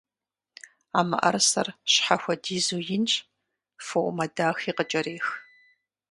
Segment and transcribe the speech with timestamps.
[0.99, 3.11] А мыӀэрысэр щхьэ хуэдизу инщ,
[3.85, 5.27] фоумэ дахи къыкӀэрех.